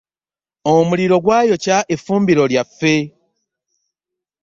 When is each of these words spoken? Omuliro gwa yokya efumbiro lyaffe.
Omuliro 0.73 1.17
gwa 1.23 1.39
yokya 1.49 1.77
efumbiro 1.93 2.43
lyaffe. 2.51 2.95